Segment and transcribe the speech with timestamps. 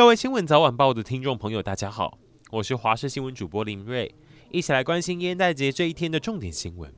[0.00, 2.16] 各位新闻早晚报的听众朋友，大家好，
[2.50, 4.14] 我是华视新闻主播林瑞，
[4.50, 6.90] 一起来关心烟袋节这一天的重点新闻。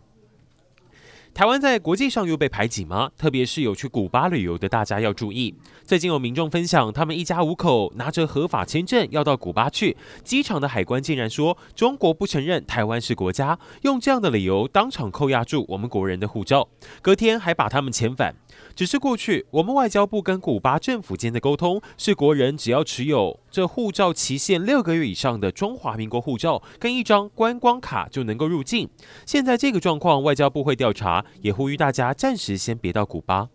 [1.42, 3.10] 台湾在国际上又被排挤吗？
[3.18, 5.52] 特别是有去古巴旅游的大家要注意。
[5.84, 16.68] 最近有民众分享，他们一家五口拿着合法签证要到古巴去，机场的海关竟然说中国不承认台湾是国家，用这样的理由当场扣押住我们国人的护照，
[17.00, 18.36] 隔天还把他们遣返。
[18.76, 28.88] 只是过去我们外交部跟古巴政府间的沟通是，国人只要持有这护照期限六个月以上的中华民国护照跟一张观光卡就能够入境。
[29.26, 31.24] 现在这个状况，外交部会调查。
[31.40, 33.48] 也呼吁大家暂时先别到古巴。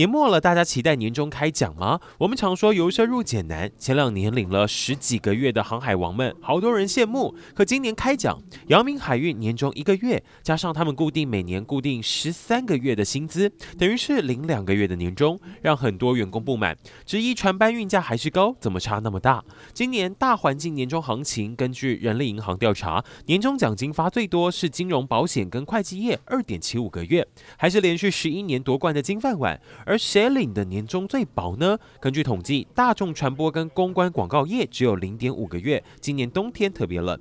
[0.00, 2.00] 年末了，大家期待年终开奖吗？
[2.16, 7.34] 我们常说由奢入俭难，前两年领了十几个月的航海王们，好多人羡慕。
[7.54, 16.74] 可今年开奖，阳明海运年终一个月，加上他们固定每年固定十三个月的薪资，等于是领两个月的年终，让很多员工不满，
[17.04, 19.44] 质疑船班运价还是高，怎么差那么大？
[19.74, 29.60] 今年大环境年终行情，根据人力银行调查，年终奖金发最多是金融保险跟会计业，二点七五个月，还是连续十一年夺冠的金饭碗。
[29.90, 31.76] 而谁领的年终最薄呢？
[32.00, 35.82] 根据统计，大众传播跟公关广告业只有零点五个月。
[36.00, 37.20] 今年冬天特别冷。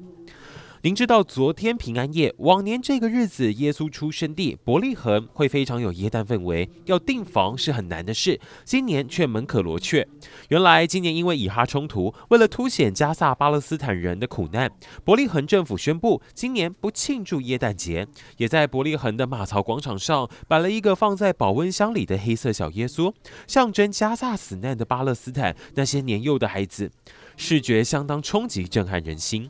[0.81, 10.07] 您知道昨天平安夜，往年这个日子耶稣出生地伯利恒会非常有耶诞氛围，要订房是很难的事，今年却门可罗雀。
[10.47, 14.71] 原来今年因为以哈冲突，为了凸显加萨巴勒斯坦人的苦难，
[15.03, 18.07] 伯利恒政府宣布今年不庆祝耶诞节，
[18.37, 23.13] 也在伯利恒的马槽广场上摆了一个放在保温箱里的黑色小耶稣，
[23.47, 26.89] 象征加萨死难的巴勒斯坦那些年幼的孩子，
[27.35, 29.49] 视觉相当冲击，震撼人心。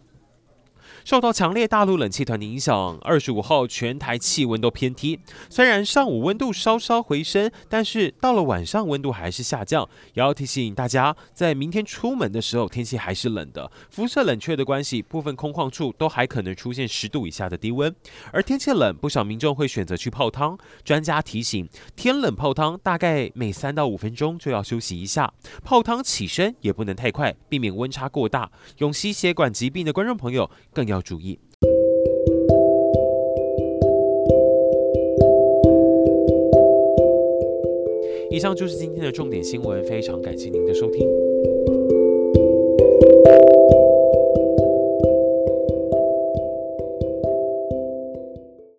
[1.05, 5.19] 受到强烈大陆冷气团的影响，二十五号全台气温都偏低。
[5.50, 9.88] 虽然上午温度稍稍回升，但是到了晚上温度还是下降。
[10.14, 13.72] 也要提醒大家，在明天出门的时候，天气还是冷的。
[13.90, 17.94] 辐射冷却的关系，部分空旷处都还可能出现十度以下的低温。
[18.31, 20.57] 而天气冷，不少民众会选择去泡汤。
[20.84, 25.34] 专家提醒，天冷泡汤大概每三到五分钟就要休息一下。
[25.63, 28.50] 泡汤起身也不能太快，避免温差过大。
[28.78, 31.39] 有心血管疾病的观众朋友更要注意。
[38.31, 41.07] 以上就是今天的重点新闻，非常感谢您的收听。